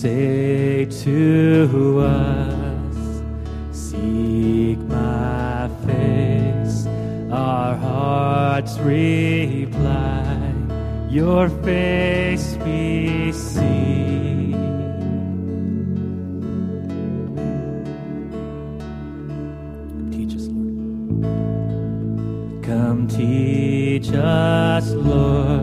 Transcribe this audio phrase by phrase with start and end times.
[0.00, 3.22] say to us,
[3.70, 6.86] Seek my face.
[7.30, 10.54] Our hearts reply,
[11.10, 14.54] Your face we see.
[20.10, 20.76] Teach us, Lord.
[22.64, 25.59] Come teach us, Lord.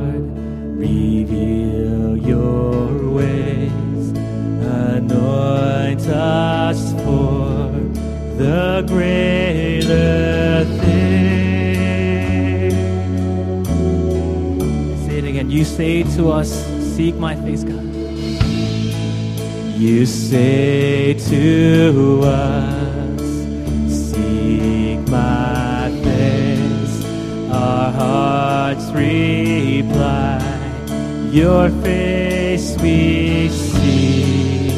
[15.78, 16.50] Say to us,
[16.96, 17.84] Seek my face, God.
[19.78, 23.22] You say to us,
[24.10, 27.06] Seek my face.
[27.52, 30.42] Our hearts reply,
[31.32, 34.72] Your face we see.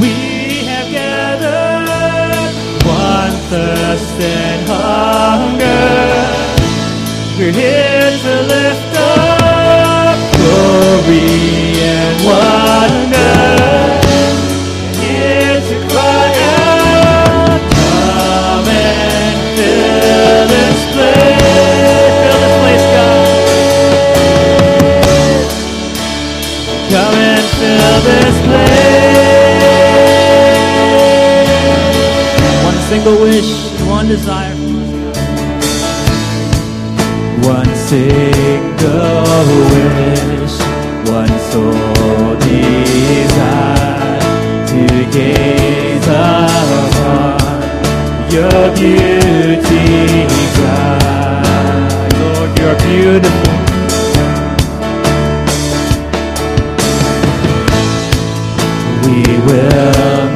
[0.00, 0.14] We
[0.66, 2.54] have gathered
[2.84, 5.84] one thirst and hunger.
[7.38, 7.97] We're here
[59.08, 60.27] We will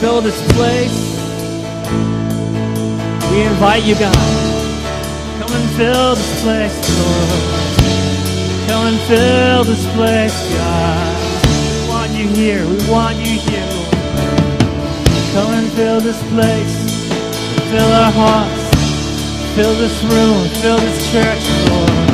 [0.00, 0.96] fill this place.
[3.30, 4.16] We invite you, God.
[5.40, 7.54] Come and fill this place, Lord.
[8.68, 11.16] Come and fill this place, God.
[11.82, 12.66] We want you here.
[12.66, 13.68] We want you here.
[15.34, 16.74] Come and fill this place.
[17.70, 18.64] Fill our hearts.
[19.54, 20.48] Fill this room.
[20.62, 22.04] Fill this church, Lord.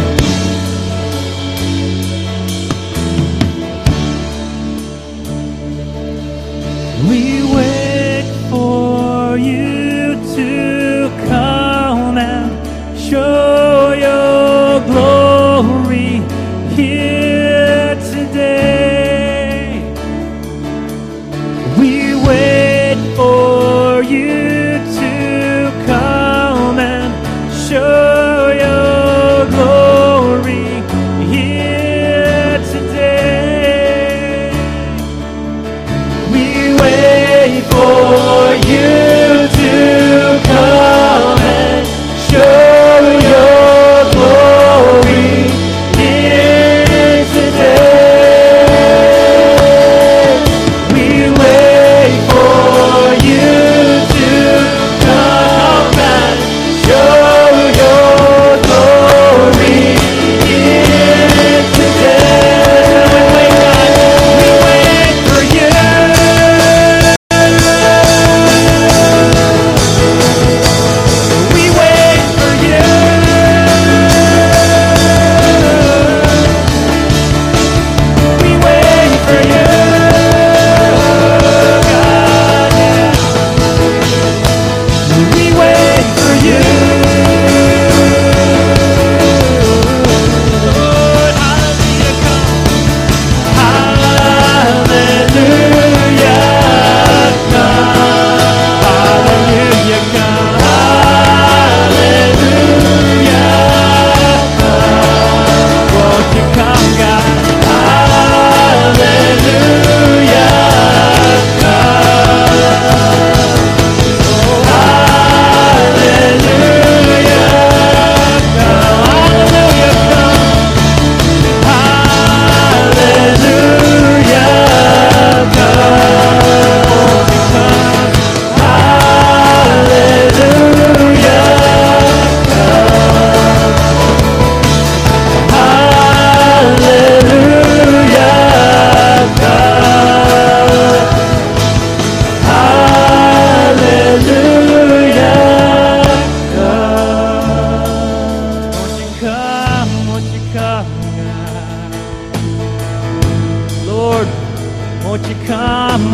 [7.09, 7.40] We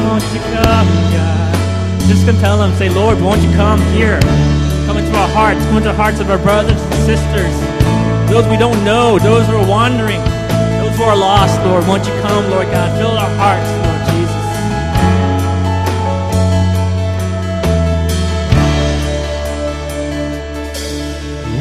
[0.07, 1.55] won't you come, God?
[2.07, 4.21] Just gonna tell them, say, Lord, won't you come here?
[4.87, 7.55] Come into our hearts, come into the hearts of our brothers and sisters,
[8.31, 10.21] those we don't know, those who are wandering,
[10.79, 12.97] those who are lost, Lord, won't you come, Lord God?
[12.99, 14.45] Fill our hearts, Lord Jesus.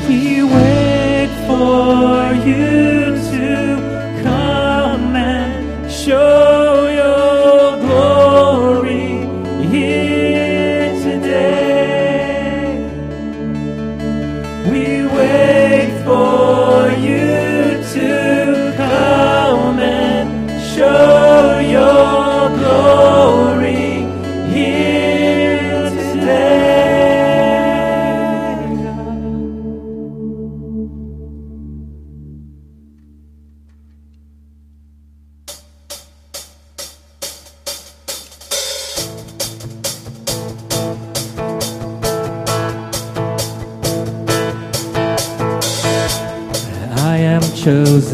[0.07, 6.64] We wait for you to come and show.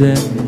[0.03, 0.40] in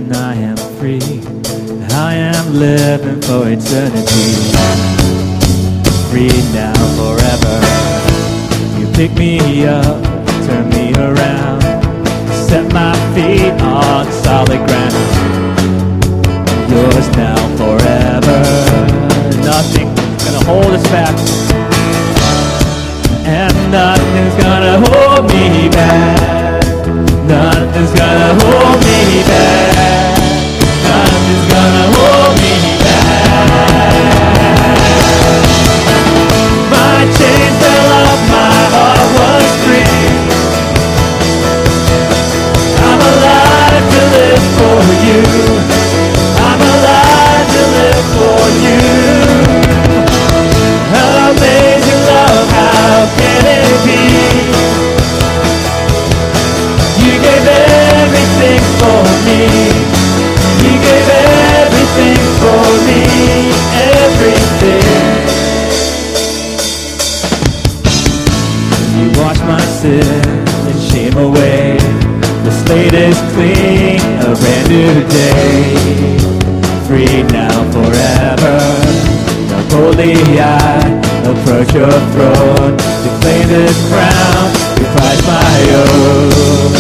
[79.96, 80.80] boldly I
[81.24, 86.74] approach your throne to claim this crown, to pride my own.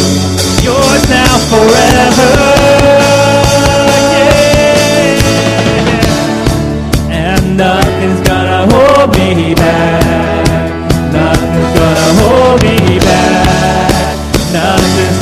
[0.64, 2.32] Yours now forever.
[7.12, 7.58] And.
[7.58, 10.46] Nothing's gonna hold me back.
[11.12, 14.24] Nothing's gonna hold me back.
[14.52, 15.20] Nothing's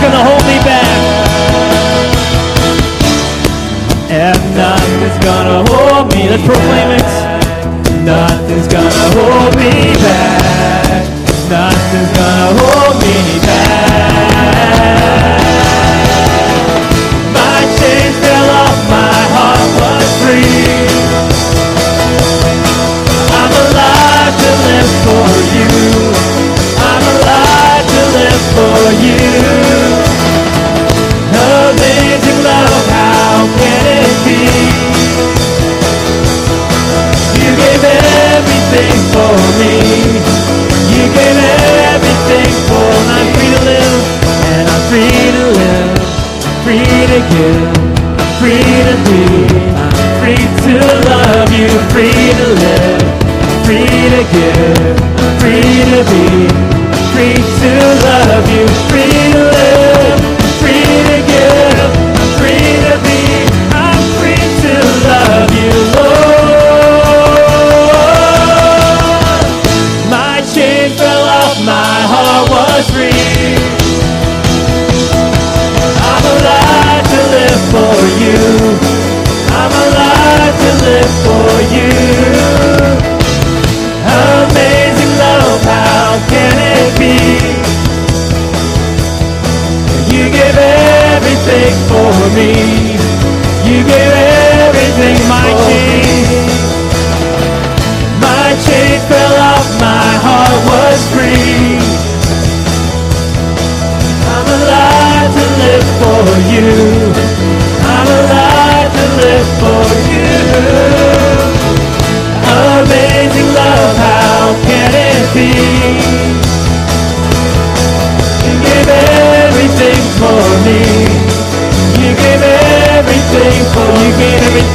[0.00, 0.93] gonna hold me back.
[4.24, 6.30] have nothing's gonna hold me.
[6.30, 7.08] Let's proclaim it.
[8.08, 11.04] Nothing's gonna hold me back.
[11.52, 14.64] Nothing's gonna hold me back.
[17.36, 21.03] My chains fell off, my heart was free.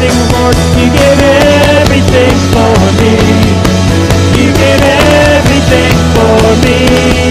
[0.10, 0.56] Everything, Lord.
[0.78, 3.14] You give everything for me.
[4.42, 7.29] You give everything for me.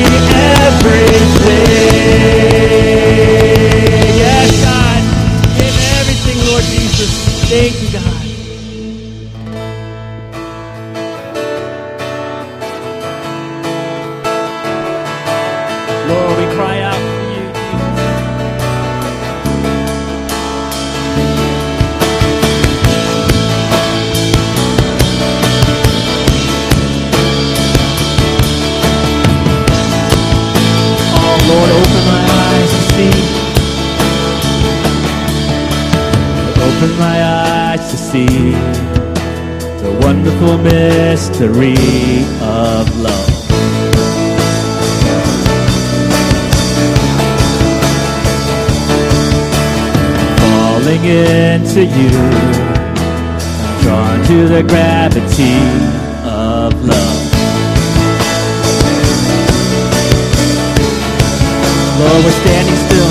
[40.62, 41.74] Mystery
[42.40, 43.38] of love.
[50.88, 52.10] falling into you,
[53.82, 55.58] drawn to the gravity
[56.24, 57.18] of love.
[61.98, 63.10] Lord, we're standing still.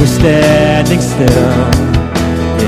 [0.00, 1.96] We're standing still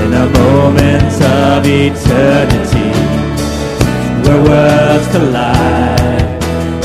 [0.03, 2.88] in a moment of eternity
[4.29, 5.99] where worlds collide.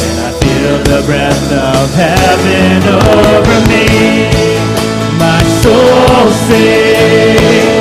[0.06, 2.82] And I feel the breath of heaven
[3.12, 3.84] over me.
[5.18, 7.73] My soul sings.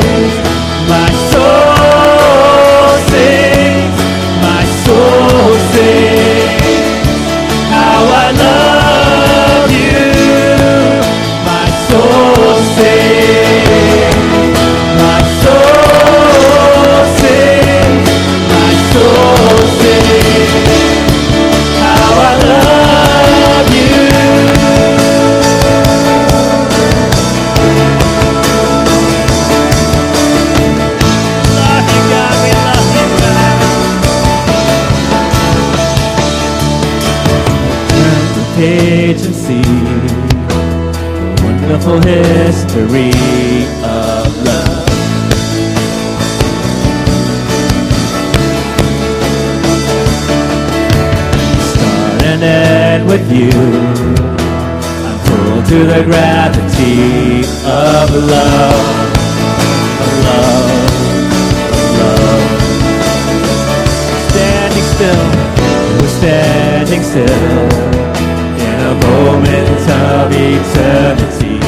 [67.13, 71.60] Still in a moment of eternity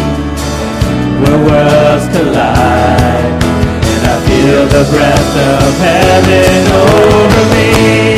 [1.21, 3.43] where worlds collide.
[3.91, 8.14] And I feel the breath of heaven over me.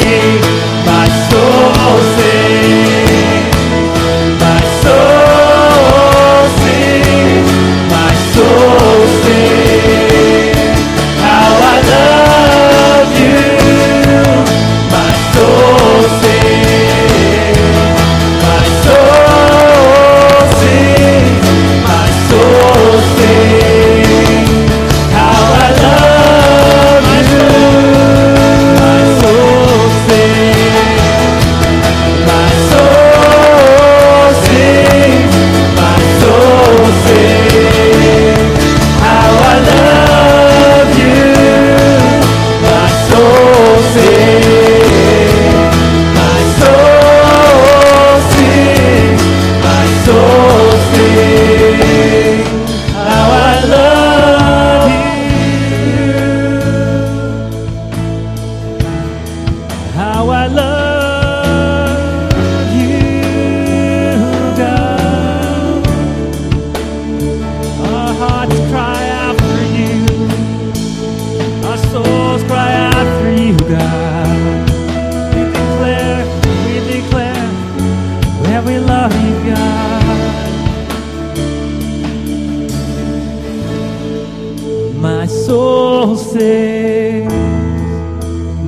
[86.38, 87.34] Sings.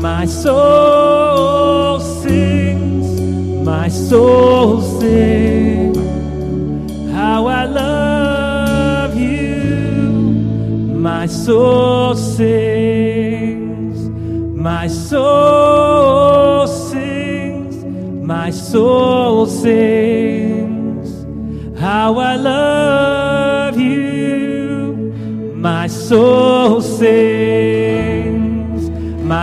[0.01, 3.07] My soul sings,
[3.63, 5.97] my soul sings,
[7.11, 9.59] how I love you.
[11.09, 13.97] My soul sings,
[14.69, 17.75] my soul sings,
[18.35, 21.09] my soul sings,
[21.79, 24.09] how I love you.
[25.55, 27.38] My soul sings,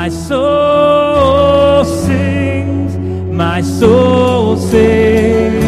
[0.06, 2.96] my soul sings,
[3.34, 5.64] my soul sings.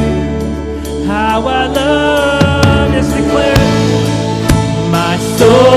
[1.09, 4.90] How I love, just declare, it.
[4.92, 5.68] my soul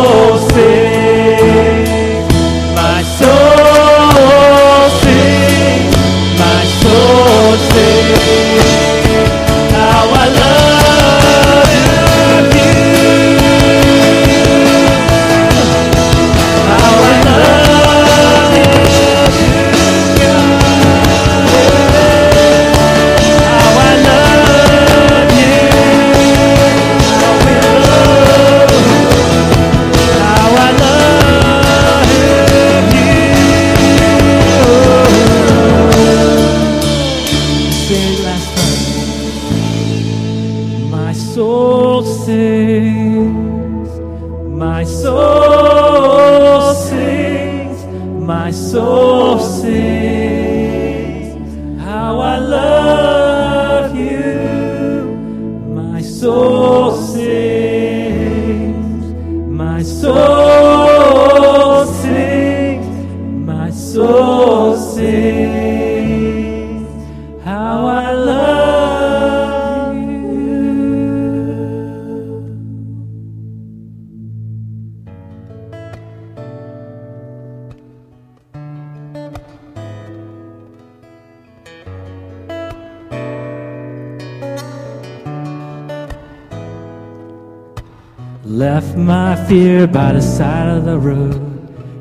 [89.81, 91.41] fear by the side of the road.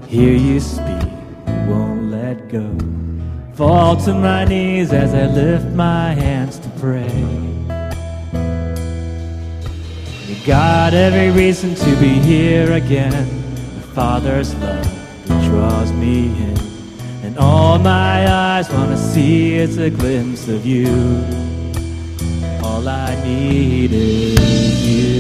[0.07, 1.09] Hear you speak,
[1.67, 2.67] won't let go.
[3.55, 7.15] Fall to my knees as I lift my hands to pray.
[10.29, 13.27] You got every reason to be here again.
[13.81, 16.59] The Father's love that draws me in.
[17.25, 20.89] And all my eyes want to see is a glimpse of you.
[22.63, 25.20] All I need is you.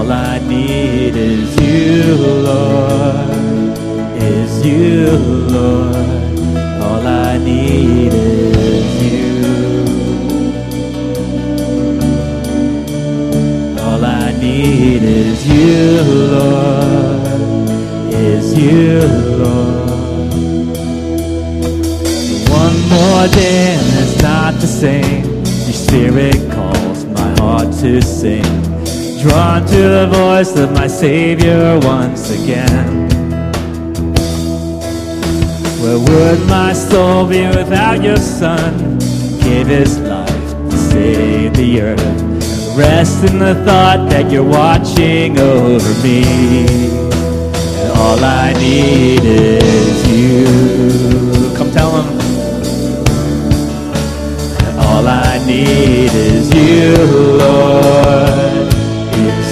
[0.00, 3.28] All I need is you, Lord.
[4.16, 5.10] Is you,
[5.54, 5.94] Lord.
[6.82, 9.44] All I need is you.
[13.78, 16.00] All I need is you,
[16.32, 17.20] Lord.
[18.14, 19.00] Is you,
[19.42, 19.90] Lord.
[22.48, 25.24] One more day and it's not the same.
[25.66, 28.70] Your spirit calls my heart to sing.
[29.20, 33.06] Drawn to the voice of my Savior once again.
[35.82, 38.98] Where would my soul be without your Son?
[39.40, 42.78] Gave his life to save the earth.
[42.78, 46.24] Rest in the thought that you're watching over me.
[47.82, 51.54] And all I need is you.
[51.58, 52.08] Come tell him.
[54.78, 56.96] All I need is you,
[57.36, 58.49] Lord.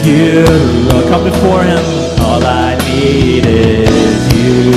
[0.09, 0.43] You.
[1.11, 1.85] Come before Him.
[2.21, 4.73] All I need is you.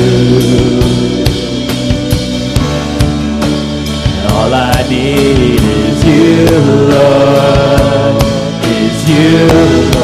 [4.29, 6.45] All I need is you,
[6.91, 8.23] Lord.
[8.65, 10.00] Is you.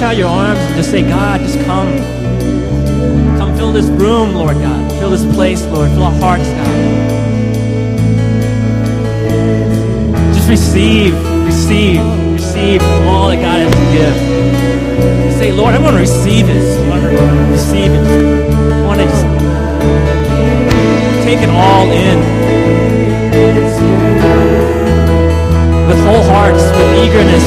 [0.00, 1.94] Stretch out your arms and just say, God, just come.
[3.36, 4.90] Come fill this room, Lord God.
[4.92, 5.90] Fill this place, Lord.
[5.90, 6.74] Fill our hearts, God.
[10.32, 11.12] Just receive,
[11.44, 12.00] receive,
[12.32, 15.34] receive all that God has to give.
[15.34, 16.78] Say, Lord, I want to receive this.
[16.78, 17.08] I want to
[17.52, 18.00] receive it.
[18.72, 19.24] I want to just
[21.26, 22.89] take it all in.
[26.20, 27.44] With hearts, with eagerness,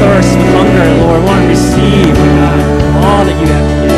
[0.00, 1.20] thirst, with hunger, Lord.
[1.20, 3.97] I want to receive, God, all that you have to give.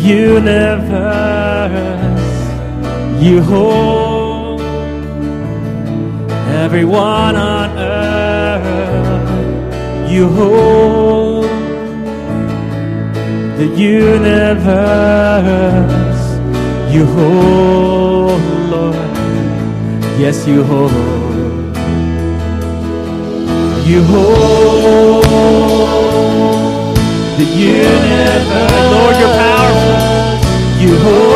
[0.00, 1.70] Universe.
[3.22, 4.60] You hold
[6.48, 8.50] everyone on earth.
[10.10, 11.44] You hold
[13.58, 14.70] the universe.
[16.94, 18.96] You hold, Lord.
[20.18, 20.92] Yes, you hold.
[23.86, 25.24] You hold
[27.38, 28.70] the universe.
[28.92, 29.59] Lord, you're powerful.
[30.80, 31.29] You hold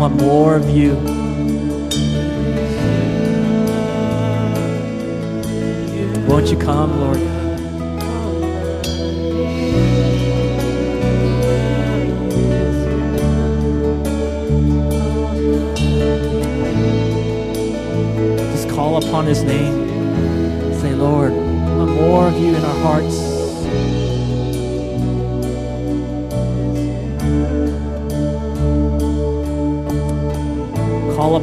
[0.00, 0.94] want more of you.
[6.26, 7.18] Won't you come, Lord?
[18.52, 19.86] Just call upon his name.
[20.80, 23.19] Say, Lord, I want more of you in our hearts.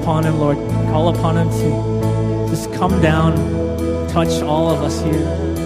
[0.02, 0.58] Upon him, Lord.
[0.92, 3.36] Call upon him to just come down,
[4.10, 5.57] touch all of us here.